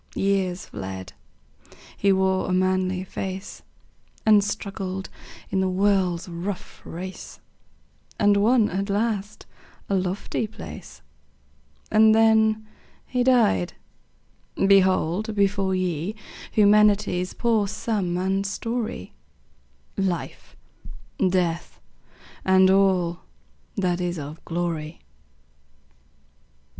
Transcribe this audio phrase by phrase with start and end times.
[0.15, 1.13] Years fled;
[1.95, 3.61] he wore a manly face,
[4.25, 5.09] And struggled
[5.51, 7.39] in the world's rough race,
[8.17, 9.45] And won at last
[9.89, 11.03] a lofty place.
[11.91, 12.65] And then
[13.05, 13.73] he died!
[14.55, 16.15] Behold before ye
[16.51, 19.13] Humanity's poor sum and story;
[19.97, 20.55] Life,
[21.29, 21.79] Death,
[22.43, 23.19] and all
[23.75, 24.99] that is of glory.